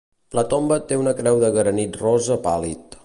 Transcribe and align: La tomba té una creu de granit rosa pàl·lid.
La 0.37 0.43
tomba 0.53 0.77
té 0.91 0.97
una 1.01 1.13
creu 1.19 1.37
de 1.45 1.53
granit 1.59 2.01
rosa 2.05 2.39
pàl·lid. 2.49 2.99